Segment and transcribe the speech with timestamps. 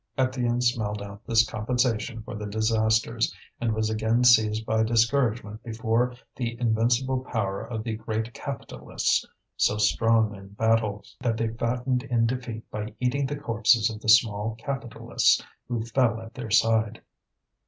[0.17, 6.15] Étienne smelled out this compensation for the disasters, and was again seized by discouragement before
[6.35, 9.23] the invincible power of the great capitalists,
[9.57, 14.09] so strong in battle that they fattened in defeat by eating the corpses of the
[14.09, 17.03] small capitalists who fell at their side.